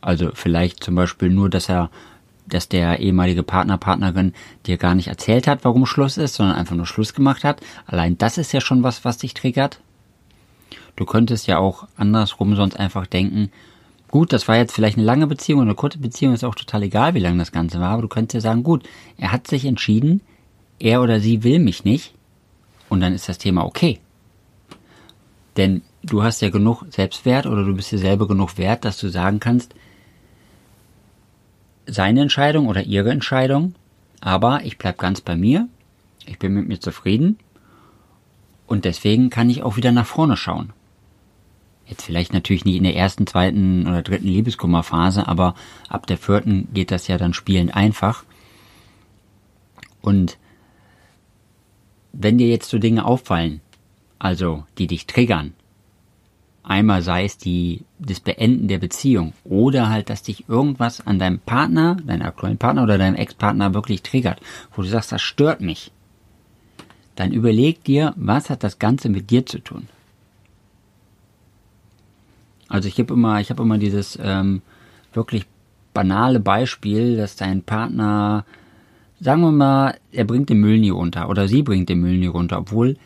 Also 0.00 0.30
vielleicht 0.34 0.84
zum 0.84 0.94
Beispiel 0.94 1.30
nur, 1.30 1.48
dass 1.48 1.68
er 1.68 1.90
dass 2.46 2.68
der 2.68 3.00
ehemalige 3.00 3.42
Partner, 3.42 3.78
Partnerin 3.78 4.34
dir 4.66 4.76
gar 4.76 4.94
nicht 4.94 5.08
erzählt 5.08 5.46
hat, 5.46 5.64
warum 5.64 5.86
Schluss 5.86 6.18
ist, 6.18 6.34
sondern 6.34 6.56
einfach 6.56 6.76
nur 6.76 6.86
Schluss 6.86 7.14
gemacht 7.14 7.44
hat. 7.44 7.60
Allein 7.86 8.18
das 8.18 8.38
ist 8.38 8.52
ja 8.52 8.60
schon 8.60 8.82
was, 8.82 9.04
was 9.04 9.18
dich 9.18 9.34
triggert. 9.34 9.80
Du 10.96 11.04
könntest 11.04 11.46
ja 11.46 11.58
auch 11.58 11.88
andersrum 11.96 12.54
sonst 12.54 12.78
einfach 12.78 13.06
denken, 13.06 13.50
gut, 14.08 14.32
das 14.32 14.46
war 14.46 14.56
jetzt 14.56 14.74
vielleicht 14.74 14.96
eine 14.96 15.06
lange 15.06 15.26
Beziehung, 15.26 15.62
eine 15.62 15.74
kurze 15.74 15.98
Beziehung 15.98 16.34
ist 16.34 16.44
auch 16.44 16.54
total 16.54 16.82
egal, 16.84 17.14
wie 17.14 17.20
lange 17.20 17.38
das 17.38 17.50
Ganze 17.50 17.80
war, 17.80 17.90
aber 17.90 18.02
du 18.02 18.08
könntest 18.08 18.34
ja 18.34 18.40
sagen, 18.40 18.62
gut, 18.62 18.86
er 19.16 19.32
hat 19.32 19.48
sich 19.48 19.64
entschieden, 19.64 20.20
er 20.78 21.02
oder 21.02 21.20
sie 21.20 21.42
will 21.42 21.58
mich 21.58 21.84
nicht 21.84 22.14
und 22.88 23.00
dann 23.00 23.12
ist 23.12 23.28
das 23.28 23.38
Thema 23.38 23.64
okay. 23.64 23.98
Denn 25.56 25.82
du 26.04 26.22
hast 26.22 26.42
ja 26.42 26.50
genug 26.50 26.84
Selbstwert 26.90 27.46
oder 27.46 27.64
du 27.64 27.74
bist 27.74 27.90
dir 27.90 27.98
selber 27.98 28.28
genug 28.28 28.58
wert, 28.58 28.84
dass 28.84 28.98
du 28.98 29.08
sagen 29.08 29.40
kannst, 29.40 29.74
seine 31.86 32.22
Entscheidung 32.22 32.68
oder 32.68 32.82
ihre 32.84 33.10
Entscheidung, 33.10 33.74
aber 34.20 34.64
ich 34.64 34.78
bleib 34.78 34.98
ganz 34.98 35.20
bei 35.20 35.36
mir, 35.36 35.68
ich 36.26 36.38
bin 36.38 36.54
mit 36.54 36.68
mir 36.68 36.80
zufrieden 36.80 37.38
und 38.66 38.84
deswegen 38.84 39.30
kann 39.30 39.50
ich 39.50 39.62
auch 39.62 39.76
wieder 39.76 39.92
nach 39.92 40.06
vorne 40.06 40.36
schauen. 40.36 40.72
Jetzt 41.86 42.04
vielleicht 42.04 42.32
natürlich 42.32 42.64
nicht 42.64 42.76
in 42.76 42.84
der 42.84 42.96
ersten, 42.96 43.26
zweiten 43.26 43.86
oder 43.86 44.02
dritten 44.02 44.26
Liebeskummerphase, 44.26 45.28
aber 45.28 45.54
ab 45.88 46.06
der 46.06 46.16
vierten 46.16 46.68
geht 46.72 46.90
das 46.90 47.08
ja 47.08 47.18
dann 47.18 47.34
spielend 47.34 47.76
einfach. 47.76 48.24
Und 50.00 50.38
wenn 52.12 52.38
dir 52.38 52.48
jetzt 52.48 52.70
so 52.70 52.78
Dinge 52.78 53.04
auffallen, 53.04 53.60
also 54.18 54.64
die 54.78 54.86
dich 54.86 55.06
triggern, 55.06 55.52
einmal 56.64 57.02
sei 57.02 57.24
es 57.24 57.36
die, 57.36 57.84
das 57.98 58.20
Beenden 58.20 58.68
der 58.68 58.78
Beziehung 58.78 59.34
oder 59.44 59.90
halt, 59.90 60.10
dass 60.10 60.22
dich 60.22 60.48
irgendwas 60.48 61.06
an 61.06 61.18
deinem 61.18 61.38
Partner, 61.38 61.96
deinem 62.06 62.26
aktuellen 62.26 62.58
Partner 62.58 62.82
oder 62.82 62.98
deinem 62.98 63.16
Ex-Partner 63.16 63.74
wirklich 63.74 64.02
triggert, 64.02 64.40
wo 64.74 64.82
du 64.82 64.88
sagst, 64.88 65.12
das 65.12 65.22
stört 65.22 65.60
mich, 65.60 65.92
dann 67.16 67.32
überleg 67.32 67.84
dir, 67.84 68.14
was 68.16 68.50
hat 68.50 68.64
das 68.64 68.78
Ganze 68.78 69.08
mit 69.08 69.30
dir 69.30 69.46
zu 69.46 69.58
tun? 69.58 69.88
Also 72.68 72.88
ich 72.88 72.98
habe 72.98 73.12
immer, 73.12 73.40
ich 73.40 73.50
habe 73.50 73.62
immer 73.62 73.78
dieses 73.78 74.18
ähm, 74.20 74.62
wirklich 75.12 75.46
banale 75.92 76.40
Beispiel, 76.40 77.16
dass 77.16 77.36
dein 77.36 77.62
Partner, 77.62 78.44
sagen 79.20 79.42
wir 79.42 79.52
mal, 79.52 79.98
er 80.10 80.24
bringt 80.24 80.48
den 80.48 80.60
Müll 80.60 80.78
nie 80.78 80.90
runter 80.90 81.28
oder 81.28 81.46
sie 81.46 81.62
bringt 81.62 81.90
den 81.90 82.00
Müll 82.00 82.16
nie 82.16 82.26
runter, 82.26 82.58
obwohl 82.58 82.96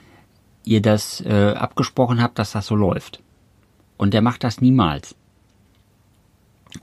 ihr 0.65 0.81
das 0.81 1.21
äh, 1.23 1.55
abgesprochen 1.57 2.23
habt, 2.23 2.39
dass 2.39 2.53
das 2.53 2.67
so 2.67 2.77
läuft. 2.77 3.21
Und 3.99 4.15
der 4.15 4.23
macht 4.23 4.45
das 4.45 4.63
niemals. 4.63 5.15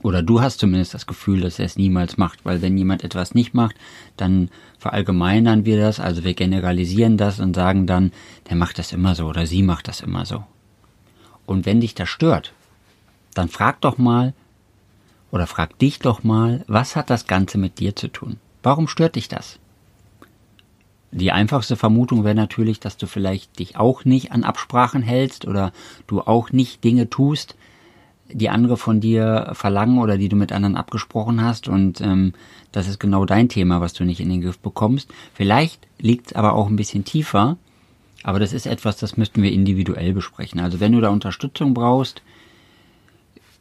Oder 0.02 0.22
du 0.22 0.40
hast 0.40 0.58
zumindest 0.58 0.94
das 0.94 1.06
Gefühl, 1.06 1.40
dass 1.40 1.58
er 1.58 1.64
es 1.64 1.76
niemals 1.76 2.16
macht, 2.16 2.44
weil 2.44 2.60
wenn 2.60 2.76
jemand 2.76 3.04
etwas 3.04 3.34
nicht 3.34 3.54
macht, 3.54 3.76
dann 4.16 4.50
verallgemeinern 4.78 5.64
wir 5.64 5.80
das, 5.80 6.00
also 6.00 6.24
wir 6.24 6.34
generalisieren 6.34 7.16
das 7.16 7.40
und 7.40 7.54
sagen 7.54 7.86
dann, 7.86 8.12
der 8.48 8.56
macht 8.56 8.78
das 8.78 8.92
immer 8.92 9.14
so 9.14 9.26
oder 9.26 9.46
sie 9.46 9.62
macht 9.62 9.88
das 9.88 10.00
immer 10.00 10.26
so. 10.26 10.44
Und 11.46 11.66
wenn 11.66 11.80
dich 11.80 11.94
das 11.94 12.08
stört, 12.08 12.52
dann 13.34 13.48
frag 13.48 13.80
doch 13.80 13.96
mal 13.96 14.34
oder 15.30 15.46
frag 15.46 15.78
dich 15.78 16.00
doch 16.00 16.24
mal, 16.24 16.64
was 16.66 16.96
hat 16.96 17.08
das 17.08 17.26
Ganze 17.26 17.56
mit 17.56 17.78
dir 17.78 17.94
zu 17.94 18.08
tun? 18.08 18.38
Warum 18.62 18.88
stört 18.88 19.14
dich 19.16 19.28
das? 19.28 19.58
Die 21.16 21.32
einfachste 21.32 21.76
Vermutung 21.76 22.24
wäre 22.24 22.34
natürlich, 22.34 22.78
dass 22.78 22.98
du 22.98 23.06
vielleicht 23.06 23.58
dich 23.58 23.78
auch 23.78 24.04
nicht 24.04 24.32
an 24.32 24.44
Absprachen 24.44 25.00
hältst 25.00 25.46
oder 25.46 25.72
du 26.06 26.20
auch 26.20 26.52
nicht 26.52 26.84
Dinge 26.84 27.08
tust, 27.08 27.56
die 28.30 28.50
andere 28.50 28.76
von 28.76 29.00
dir 29.00 29.52
verlangen 29.54 29.98
oder 29.98 30.18
die 30.18 30.28
du 30.28 30.36
mit 30.36 30.52
anderen 30.52 30.76
abgesprochen 30.76 31.42
hast 31.42 31.68
und 31.68 32.02
ähm, 32.02 32.34
das 32.70 32.86
ist 32.86 33.00
genau 33.00 33.24
dein 33.24 33.48
Thema, 33.48 33.80
was 33.80 33.94
du 33.94 34.04
nicht 34.04 34.20
in 34.20 34.28
den 34.28 34.42
Griff 34.42 34.58
bekommst. 34.58 35.10
Vielleicht 35.32 35.88
liegt 35.98 36.26
es 36.26 36.32
aber 36.34 36.52
auch 36.52 36.66
ein 36.66 36.76
bisschen 36.76 37.06
tiefer, 37.06 37.56
aber 38.22 38.38
das 38.38 38.52
ist 38.52 38.66
etwas, 38.66 38.98
das 38.98 39.16
müssten 39.16 39.42
wir 39.42 39.52
individuell 39.52 40.12
besprechen. 40.12 40.60
Also 40.60 40.80
wenn 40.80 40.92
du 40.92 41.00
da 41.00 41.08
Unterstützung 41.08 41.72
brauchst, 41.72 42.20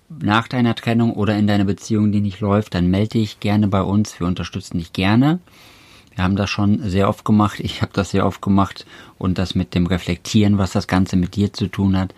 nach 0.09 0.49
deiner 0.49 0.75
Trennung 0.75 1.13
oder 1.13 1.37
in 1.37 1.47
deiner 1.47 1.65
Beziehung, 1.65 2.11
die 2.11 2.19
nicht 2.19 2.41
läuft, 2.41 2.73
dann 2.73 2.89
melde 2.89 3.19
dich 3.19 3.39
gerne 3.39 3.69
bei 3.69 3.81
uns. 3.81 4.19
Wir 4.19 4.27
unterstützen 4.27 4.77
dich 4.77 4.91
gerne. 4.91 5.39
Wir 6.15 6.23
haben 6.23 6.35
das 6.35 6.49
schon 6.49 6.89
sehr 6.89 7.09
oft 7.09 7.25
gemacht. 7.25 7.59
Ich 7.59 7.81
habe 7.81 7.91
das 7.93 8.11
sehr 8.11 8.25
oft 8.25 8.41
gemacht. 8.41 8.85
Und 9.17 9.37
das 9.37 9.53
mit 9.53 9.75
dem 9.75 9.85
Reflektieren, 9.85 10.57
was 10.57 10.71
das 10.71 10.87
Ganze 10.87 11.17
mit 11.17 11.35
dir 11.35 11.53
zu 11.53 11.67
tun 11.67 11.97
hat, 11.97 12.13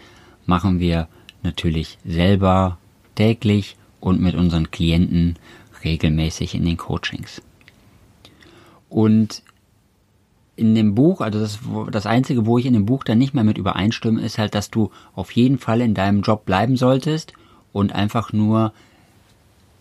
machen 0.46 0.80
wir 0.80 1.08
natürlich 1.44 1.98
selber 2.06 2.77
täglich 3.16 3.75
und 4.00 4.22
mit 4.22 4.36
unseren 4.36 4.72
Klienten 4.72 5.38
regelmäßig 5.84 6.56
in 6.56 6.66
den 6.66 6.77
Coachings. 6.77 7.42
Und 8.89 9.44
in 10.56 10.74
dem 10.74 10.96
Buch, 10.96 11.22
also 11.22 11.39
das, 11.39 11.60
das 11.92 12.06
Einzige, 12.06 12.46
wo 12.46 12.58
ich 12.58 12.66
in 12.66 12.74
dem 12.74 12.86
Buch 12.86 13.04
dann 13.04 13.18
nicht 13.18 13.34
mehr 13.34 13.44
mit 13.44 13.58
übereinstimme, 13.58 14.22
ist 14.22 14.38
halt, 14.38 14.56
dass 14.56 14.72
du 14.72 14.92
auf 15.13 15.32
jeden 15.32 15.60
Fall 15.60 15.82
in 15.82 15.94
deinem 15.94 16.22
Job 16.22 16.46
bleiben 16.46 16.77
solltest 16.77 17.34
und 17.74 17.94
einfach 17.94 18.34
nur 18.34 18.74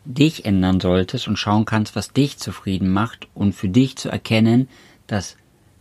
dich 0.07 0.45
ändern 0.45 0.81
solltest 0.81 1.29
und 1.29 1.39
schauen 1.39 1.65
kannst, 1.65 1.97
was 1.97 2.13
dich 2.13 2.39
zufrieden 2.39 2.91
macht 2.91 3.29
und 3.35 3.55
für 3.55 3.69
dich 3.69 3.97
zu 3.97 4.09
erkennen, 4.09 4.69
dass 5.07 5.37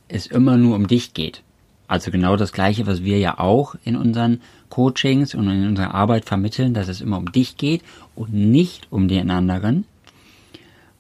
es 0.08 0.28
immer 0.28 0.58
nur 0.58 0.76
um 0.76 0.88
dich 0.88 1.14
geht. 1.14 1.44
Also 1.88 2.10
genau 2.10 2.36
das 2.36 2.52
Gleiche, 2.52 2.88
was 2.88 3.04
wir 3.04 3.20
ja 3.20 3.40
auch 3.40 3.76
in 3.84 3.96
unseren 3.96 4.42
Coachings 4.70 5.36
und 5.36 5.50
in 5.50 5.68
unserer 5.68 5.94
Arbeit 5.94 6.26
vermitteln, 6.26 6.74
dass 6.74 6.88
es 6.88 7.02
immer 7.02 7.18
um 7.18 7.32
dich 7.32 7.58
geht 7.58 7.84
und 8.16 8.34
nicht 8.34 8.88
um 8.92 9.08
den 9.08 9.30
anderen. 9.30 9.86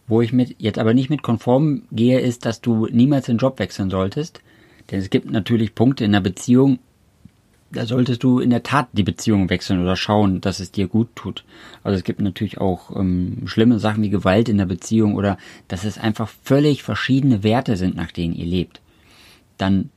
Wo 0.08 0.22
ich 0.22 0.32
mit, 0.32 0.55
jetzt 0.60 0.77
aber 0.77 0.94
nicht 0.94 1.10
mit 1.10 1.24
konform 1.24 1.84
gehe, 1.91 2.20
ist, 2.20 2.46
dass 2.46 2.62
du 2.62 2.86
niemals 2.86 3.25
den 3.25 3.38
Job 3.38 3.58
wechseln 3.58 3.89
solltest. 3.89 4.41
Denn 4.91 5.00
es 5.00 5.10
gibt 5.10 5.32
natürlich 5.32 5.74
Punkte 5.74 6.05
in 6.05 6.12
der 6.12 6.22
Beziehung, 6.22 6.77
da 7.75 7.86
solltest 7.86 8.24
du 8.24 8.39
in 8.39 8.50
der 8.50 8.63
Tat 8.63 8.88
die 8.94 9.03
Beziehung 9.03 9.50
wechseln 9.50 9.82
oder 9.82 9.96
schauen, 9.96 10.41
dass 10.41 10.60
es 10.60 10.72
dir 10.72 10.88
gut 10.88 11.10
tut. 11.15 11.44
Also 11.84 11.98
es 11.98 12.03
gibt 12.03 12.22
natürlich 12.22 12.60
auch 12.60 12.96
ähm, 12.96 13.44
schlimme 13.46 13.79
Sachen 13.79 14.01
wie 14.03 14.10
Gewalt 14.10 14.50
in 14.50 14.58
der 14.58 14.65
Beziehung 14.65 15.15
oder 15.15 15.38
dass 15.67 15.84
es 15.84 15.98
einfach 15.98 16.29
völlig 16.44 16.84
verschiedene 16.84 17.44
Werte 17.44 17.77
sind, 17.77 17.96
nach 17.96 18.12
denen 18.12 18.34
ihr 18.34 18.46
lebt. 18.46 18.82
Dann 19.58 19.89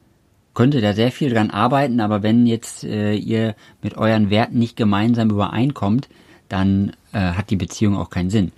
könnte 0.55 0.81
da 0.81 0.93
sehr 0.93 1.13
viel 1.13 1.31
dran 1.33 1.51
arbeiten, 1.51 2.01
aber 2.01 2.23
wenn 2.23 2.47
jetzt 2.47 2.85
äh, 2.85 3.15
ihr 3.15 3.55
mit 3.81 3.97
euren 3.97 4.29
Werten 4.29 4.59
nicht 4.59 4.77
gemeinsam 4.77 5.31
übereinkommt, 5.31 6.09
dann 6.49 6.93
äh, 7.13 7.21
hat 7.21 7.51
die 7.51 7.57
Beziehung 7.57 7.97
auch 7.97 8.11
keinen 8.11 8.31
Sinn. 8.31 8.53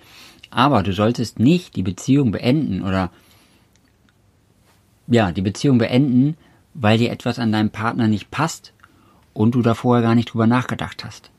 Aber 0.51 0.83
du 0.83 0.93
solltest 0.93 1.39
nicht 1.39 1.77
die 1.77 1.83
Beziehung 1.83 2.33
beenden 2.33 2.83
oder 2.83 3.11
ja, 5.07 5.31
die 5.31 5.43
Beziehung 5.43 5.79
beenden, 5.79 6.37
weil 6.73 6.99
dir 6.99 7.11
etwas 7.11 7.39
an 7.39 7.53
deinem 7.53 7.71
Partner 7.71 8.09
nicht 8.09 8.31
passt 8.31 8.73
und 9.33 9.55
du 9.55 9.63
da 9.63 9.75
vorher 9.75 10.03
gar 10.03 10.15
nicht 10.15 10.33
drüber 10.33 10.47
nachgedacht 10.47 11.05
hast. 11.05 11.31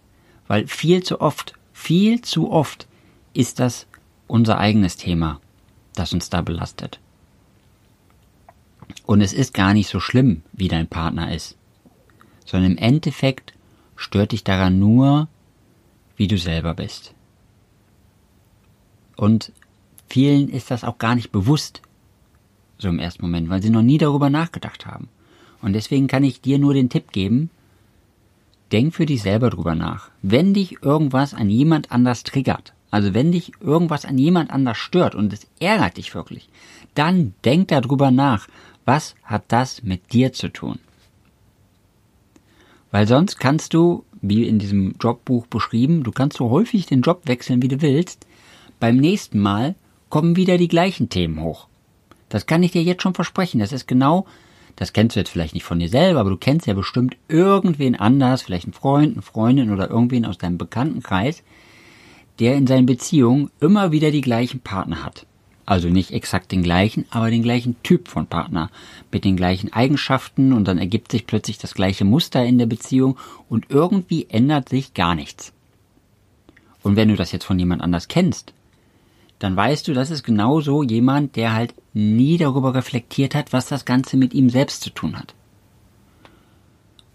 Weil 0.47 0.67
viel 0.67 1.03
zu 1.03 1.21
oft, 1.21 1.53
viel 1.73 2.21
zu 2.21 2.51
oft 2.51 2.87
ist 3.33 3.59
das 3.59 3.87
unser 4.27 4.57
eigenes 4.57 4.97
Thema, 4.97 5.39
das 5.95 6.13
uns 6.13 6.29
da 6.29 6.41
belastet. 6.41 6.99
Und 9.05 9.21
es 9.21 9.33
ist 9.33 9.53
gar 9.53 9.73
nicht 9.73 9.89
so 9.89 9.99
schlimm, 9.99 10.41
wie 10.53 10.67
dein 10.67 10.87
Partner 10.87 11.33
ist, 11.33 11.57
sondern 12.45 12.71
im 12.71 12.77
Endeffekt 12.77 13.53
stört 13.95 14.31
dich 14.31 14.43
daran 14.43 14.79
nur, 14.79 15.27
wie 16.17 16.27
du 16.27 16.37
selber 16.37 16.73
bist. 16.73 17.13
Und 19.15 19.51
vielen 20.07 20.49
ist 20.49 20.71
das 20.71 20.83
auch 20.83 20.97
gar 20.97 21.15
nicht 21.15 21.31
bewusst, 21.31 21.81
so 22.77 22.89
im 22.89 22.99
ersten 22.99 23.21
Moment, 23.21 23.49
weil 23.49 23.61
sie 23.61 23.69
noch 23.69 23.83
nie 23.83 23.97
darüber 23.97 24.29
nachgedacht 24.29 24.85
haben. 24.85 25.09
Und 25.61 25.73
deswegen 25.73 26.07
kann 26.07 26.23
ich 26.23 26.41
dir 26.41 26.57
nur 26.57 26.73
den 26.73 26.89
Tipp 26.89 27.11
geben, 27.11 27.49
denk 28.71 28.93
für 28.95 29.05
dich 29.05 29.21
selber 29.21 29.49
drüber 29.49 29.75
nach. 29.75 30.09
Wenn 30.21 30.53
dich 30.53 30.81
irgendwas 30.81 31.33
an 31.33 31.49
jemand 31.49 31.91
anders 31.91 32.23
triggert, 32.23 32.73
also 32.89 33.13
wenn 33.13 33.31
dich 33.31 33.53
irgendwas 33.61 34.05
an 34.05 34.17
jemand 34.17 34.51
anders 34.51 34.77
stört 34.77 35.15
und 35.15 35.31
es 35.33 35.47
ärgert 35.59 35.97
dich 35.97 36.13
wirklich, 36.13 36.49
dann 36.95 37.33
denk 37.45 37.69
darüber 37.69 38.11
nach, 38.11 38.47
was 38.85 39.15
hat 39.23 39.43
das 39.47 39.83
mit 39.83 40.11
dir 40.11 40.33
zu 40.33 40.49
tun? 40.49 40.79
Weil 42.91 43.07
sonst 43.07 43.39
kannst 43.39 43.73
du, 43.73 44.03
wie 44.21 44.45
in 44.45 44.59
diesem 44.59 44.95
Jobbuch 44.99 45.47
beschrieben, 45.47 46.03
du 46.03 46.11
kannst 46.11 46.37
so 46.37 46.49
häufig 46.49 46.85
den 46.85 47.01
Job 47.01 47.21
wechseln, 47.25 47.61
wie 47.61 47.69
du 47.69 47.81
willst. 47.81 48.27
Beim 48.79 48.97
nächsten 48.97 49.39
Mal 49.39 49.75
kommen 50.09 50.35
wieder 50.35 50.57
die 50.57 50.67
gleichen 50.67 51.07
Themen 51.09 51.41
hoch. 51.41 51.67
Das 52.27 52.45
kann 52.45 52.63
ich 52.63 52.71
dir 52.71 52.83
jetzt 52.83 53.01
schon 53.01 53.13
versprechen. 53.13 53.59
Das 53.59 53.71
ist 53.71 53.87
genau 53.87 54.25
das 54.75 54.93
kennst 54.93 55.15
du 55.15 55.19
jetzt 55.19 55.29
vielleicht 55.29 55.53
nicht 55.53 55.63
von 55.63 55.79
dir 55.79 55.89
selber, 55.89 56.19
aber 56.19 56.29
du 56.29 56.37
kennst 56.37 56.67
ja 56.67 56.73
bestimmt 56.73 57.17
irgendwen 57.27 57.95
anders, 57.95 58.41
vielleicht 58.41 58.65
einen 58.65 58.73
Freund, 58.73 59.13
eine 59.13 59.21
Freundin 59.21 59.71
oder 59.71 59.89
irgendwen 59.89 60.25
aus 60.25 60.37
deinem 60.37 60.57
Bekanntenkreis, 60.57 61.43
der 62.39 62.55
in 62.55 62.67
seinen 62.67 62.85
Beziehungen 62.85 63.51
immer 63.59 63.91
wieder 63.91 64.11
die 64.11 64.21
gleichen 64.21 64.59
Partner 64.59 65.03
hat. 65.03 65.25
Also 65.65 65.89
nicht 65.89 66.11
exakt 66.11 66.51
den 66.51 66.63
gleichen, 66.63 67.05
aber 67.11 67.29
den 67.29 67.43
gleichen 67.43 67.81
Typ 67.83 68.07
von 68.07 68.25
Partner 68.25 68.69
mit 69.11 69.23
den 69.23 69.37
gleichen 69.37 69.71
Eigenschaften 69.71 70.53
und 70.53 70.67
dann 70.67 70.77
ergibt 70.77 71.11
sich 71.11 71.27
plötzlich 71.27 71.59
das 71.59 71.75
gleiche 71.75 72.03
Muster 72.03 72.43
in 72.43 72.57
der 72.57 72.65
Beziehung 72.65 73.17
und 73.47 73.67
irgendwie 73.69 74.25
ändert 74.29 74.69
sich 74.69 74.93
gar 74.93 75.15
nichts. 75.15 75.53
Und 76.83 76.95
wenn 76.95 77.09
du 77.09 77.15
das 77.15 77.31
jetzt 77.31 77.45
von 77.45 77.59
jemand 77.59 77.81
anders 77.81 78.07
kennst, 78.07 78.53
dann 79.41 79.55
weißt 79.55 79.87
du, 79.87 79.93
das 79.93 80.11
ist 80.11 80.23
genauso 80.23 80.83
jemand, 80.83 81.35
der 81.35 81.53
halt 81.53 81.73
nie 81.93 82.37
darüber 82.37 82.75
reflektiert 82.75 83.33
hat, 83.33 83.53
was 83.53 83.65
das 83.65 83.85
Ganze 83.85 84.15
mit 84.15 84.35
ihm 84.35 84.51
selbst 84.51 84.83
zu 84.83 84.91
tun 84.91 85.17
hat. 85.17 85.33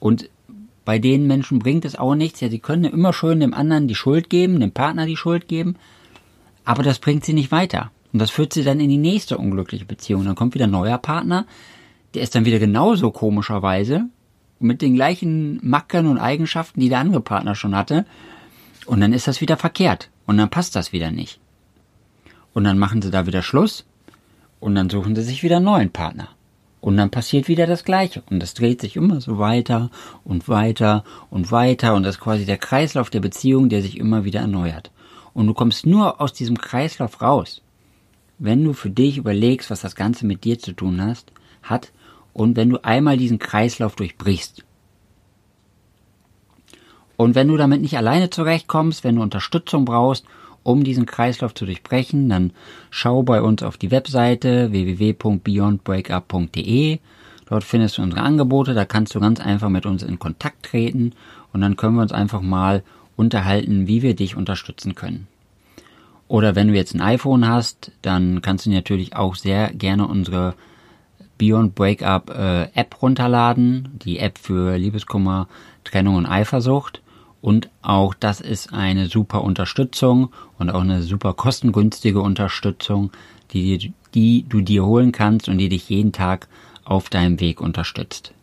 Und 0.00 0.28
bei 0.84 0.98
den 0.98 1.28
Menschen 1.28 1.60
bringt 1.60 1.84
es 1.84 1.96
auch 1.96 2.16
nichts, 2.16 2.40
ja, 2.40 2.48
sie 2.48 2.58
können 2.58 2.84
immer 2.84 3.12
schön 3.12 3.38
dem 3.38 3.54
anderen 3.54 3.86
die 3.86 3.94
Schuld 3.94 4.28
geben, 4.28 4.58
dem 4.58 4.72
Partner 4.72 5.06
die 5.06 5.16
Schuld 5.16 5.46
geben, 5.46 5.76
aber 6.64 6.82
das 6.82 6.98
bringt 6.98 7.24
sie 7.24 7.32
nicht 7.32 7.52
weiter. 7.52 7.92
Und 8.12 8.18
das 8.18 8.30
führt 8.30 8.52
sie 8.52 8.64
dann 8.64 8.80
in 8.80 8.88
die 8.88 8.98
nächste 8.98 9.38
unglückliche 9.38 9.84
Beziehung. 9.84 10.24
Dann 10.24 10.34
kommt 10.34 10.54
wieder 10.54 10.66
ein 10.66 10.72
neuer 10.72 10.98
Partner, 10.98 11.46
der 12.14 12.22
ist 12.22 12.34
dann 12.34 12.44
wieder 12.44 12.58
genauso 12.58 13.12
komischerweise 13.12 14.06
mit 14.58 14.82
den 14.82 14.94
gleichen 14.94 15.60
Mackern 15.62 16.06
und 16.06 16.18
Eigenschaften, 16.18 16.80
die 16.80 16.88
der 16.88 16.98
andere 16.98 17.20
Partner 17.20 17.54
schon 17.54 17.76
hatte. 17.76 18.04
Und 18.86 19.00
dann 19.00 19.12
ist 19.12 19.28
das 19.28 19.40
wieder 19.40 19.56
verkehrt. 19.56 20.10
Und 20.26 20.38
dann 20.38 20.50
passt 20.50 20.74
das 20.74 20.92
wieder 20.92 21.10
nicht. 21.12 21.38
Und 22.56 22.64
dann 22.64 22.78
machen 22.78 23.02
sie 23.02 23.10
da 23.10 23.26
wieder 23.26 23.42
Schluss. 23.42 23.84
Und 24.60 24.76
dann 24.76 24.88
suchen 24.88 25.14
sie 25.14 25.20
sich 25.20 25.42
wieder 25.42 25.56
einen 25.56 25.66
neuen 25.66 25.90
Partner. 25.90 26.30
Und 26.80 26.96
dann 26.96 27.10
passiert 27.10 27.48
wieder 27.48 27.66
das 27.66 27.84
Gleiche. 27.84 28.22
Und 28.30 28.40
das 28.40 28.54
dreht 28.54 28.80
sich 28.80 28.96
immer 28.96 29.20
so 29.20 29.38
weiter 29.38 29.90
und 30.24 30.48
weiter 30.48 31.04
und 31.28 31.52
weiter. 31.52 31.92
Und 31.92 32.04
das 32.04 32.14
ist 32.14 32.22
quasi 32.22 32.46
der 32.46 32.56
Kreislauf 32.56 33.10
der 33.10 33.20
Beziehung, 33.20 33.68
der 33.68 33.82
sich 33.82 33.98
immer 33.98 34.24
wieder 34.24 34.40
erneuert. 34.40 34.90
Und 35.34 35.48
du 35.48 35.52
kommst 35.52 35.84
nur 35.84 36.18
aus 36.18 36.32
diesem 36.32 36.56
Kreislauf 36.56 37.20
raus, 37.20 37.60
wenn 38.38 38.64
du 38.64 38.72
für 38.72 38.88
dich 38.88 39.18
überlegst, 39.18 39.68
was 39.68 39.82
das 39.82 39.94
Ganze 39.94 40.24
mit 40.24 40.44
dir 40.44 40.58
zu 40.58 40.72
tun 40.72 41.02
hast, 41.02 41.32
hat 41.62 41.92
und 42.32 42.56
wenn 42.56 42.70
du 42.70 42.82
einmal 42.82 43.18
diesen 43.18 43.38
Kreislauf 43.38 43.96
durchbrichst. 43.96 44.64
Und 47.18 47.34
wenn 47.34 47.48
du 47.48 47.58
damit 47.58 47.82
nicht 47.82 47.98
alleine 47.98 48.30
zurechtkommst, 48.30 49.04
wenn 49.04 49.16
du 49.16 49.22
Unterstützung 49.22 49.84
brauchst, 49.84 50.24
um 50.66 50.84
diesen 50.84 51.06
Kreislauf 51.06 51.54
zu 51.54 51.64
durchbrechen, 51.64 52.28
dann 52.28 52.50
schau 52.90 53.22
bei 53.22 53.40
uns 53.40 53.62
auf 53.62 53.78
die 53.78 53.92
Webseite 53.92 54.72
www.beyondbreakup.de. 54.72 56.98
Dort 57.48 57.62
findest 57.62 57.98
du 57.98 58.02
unsere 58.02 58.22
Angebote, 58.22 58.74
da 58.74 58.84
kannst 58.84 59.14
du 59.14 59.20
ganz 59.20 59.38
einfach 59.38 59.68
mit 59.68 59.86
uns 59.86 60.02
in 60.02 60.18
Kontakt 60.18 60.64
treten 60.64 61.12
und 61.52 61.60
dann 61.60 61.76
können 61.76 61.94
wir 61.94 62.02
uns 62.02 62.10
einfach 62.10 62.40
mal 62.40 62.82
unterhalten, 63.14 63.86
wie 63.86 64.02
wir 64.02 64.16
dich 64.16 64.36
unterstützen 64.36 64.96
können. 64.96 65.28
Oder 66.26 66.56
wenn 66.56 66.66
du 66.68 66.74
jetzt 66.74 66.94
ein 66.94 67.00
iPhone 67.00 67.46
hast, 67.46 67.92
dann 68.02 68.42
kannst 68.42 68.66
du 68.66 68.70
natürlich 68.70 69.14
auch 69.14 69.36
sehr 69.36 69.72
gerne 69.72 70.08
unsere 70.08 70.54
Beyond 71.38 71.76
Breakup 71.76 72.30
äh, 72.30 72.64
App 72.74 73.00
runterladen, 73.00 73.90
die 74.04 74.18
App 74.18 74.38
für 74.38 74.76
Liebeskummer, 74.76 75.46
Trennung 75.84 76.16
und 76.16 76.26
Eifersucht. 76.26 77.00
Und 77.46 77.70
auch 77.80 78.12
das 78.12 78.40
ist 78.40 78.72
eine 78.72 79.06
super 79.06 79.44
Unterstützung 79.44 80.32
und 80.58 80.68
auch 80.68 80.80
eine 80.80 81.02
super 81.02 81.32
kostengünstige 81.32 82.20
Unterstützung, 82.20 83.12
die, 83.52 83.92
die 84.14 84.44
du 84.48 84.62
dir 84.62 84.84
holen 84.84 85.12
kannst 85.12 85.48
und 85.48 85.58
die 85.58 85.68
dich 85.68 85.88
jeden 85.88 86.10
Tag 86.10 86.48
auf 86.84 87.08
deinem 87.08 87.38
Weg 87.38 87.60
unterstützt. 87.60 88.34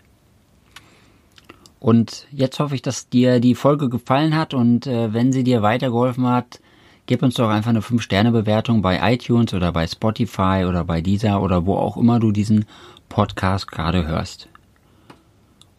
Und 1.81 2.27
jetzt 2.31 2.61
hoffe 2.61 2.75
ich, 2.75 2.81
dass 2.81 3.09
dir 3.09 3.41
die 3.41 3.55
Folge 3.55 3.89
gefallen 3.89 4.37
hat 4.37 4.53
und 4.53 4.87
äh, 4.87 5.11
wenn 5.11 5.33
sie 5.33 5.43
dir 5.43 5.61
weitergeholfen 5.61 6.25
hat, 6.25 6.61
gib 7.05 7.23
uns 7.23 7.35
doch 7.35 7.49
einfach 7.49 7.71
eine 7.71 7.81
5-Sterne-Bewertung 7.81 8.81
bei 8.81 9.15
iTunes 9.15 9.53
oder 9.53 9.73
bei 9.73 9.85
Spotify 9.85 10.63
oder 10.65 10.85
bei 10.85 11.01
dieser 11.01 11.41
oder 11.41 11.65
wo 11.65 11.75
auch 11.75 11.97
immer 11.97 12.21
du 12.21 12.31
diesen 12.31 12.63
Podcast 13.09 13.69
gerade 13.69 14.07
hörst. 14.07 14.47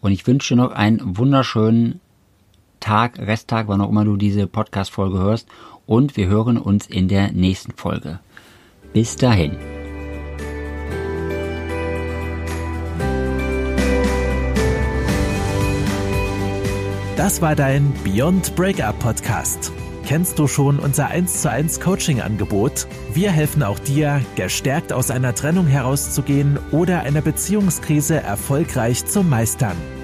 Und 0.02 0.12
ich 0.12 0.26
wünsche 0.26 0.54
dir 0.54 0.60
noch 0.60 0.72
einen 0.72 1.16
wunderschönen 1.16 2.00
Tag, 2.84 3.18
Resttag, 3.18 3.66
wann 3.66 3.80
auch 3.80 3.88
immer 3.88 4.04
du 4.04 4.18
diese 4.18 4.46
Podcast-Folge 4.46 5.18
hörst. 5.18 5.48
Und 5.86 6.18
wir 6.18 6.28
hören 6.28 6.58
uns 6.58 6.86
in 6.86 7.08
der 7.08 7.32
nächsten 7.32 7.72
Folge. 7.72 8.20
Bis 8.92 9.16
dahin. 9.16 9.56
Das 17.16 17.40
war 17.40 17.56
dein 17.56 17.90
Beyond 18.04 18.54
Breakup 18.54 18.98
Podcast. 18.98 19.72
Kennst 20.04 20.38
du 20.38 20.46
schon 20.46 20.78
unser 20.78 21.06
1 21.06 21.40
zu 21.40 21.50
1 21.50 21.80
Coaching 21.80 22.20
Angebot? 22.20 22.86
Wir 23.14 23.30
helfen 23.30 23.62
auch 23.62 23.78
dir, 23.78 24.20
gestärkt 24.36 24.92
aus 24.92 25.10
einer 25.10 25.34
Trennung 25.34 25.66
herauszugehen 25.66 26.58
oder 26.70 27.00
eine 27.00 27.22
Beziehungskrise 27.22 28.20
erfolgreich 28.20 29.06
zu 29.06 29.22
meistern. 29.22 29.76